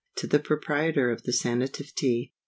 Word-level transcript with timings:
To 0.15 0.25
the 0.25 0.39
Proprietor 0.39 1.11
of 1.11 1.21
the 1.25 1.31
SANATIVE 1.31 1.93
TEA. 1.93 2.33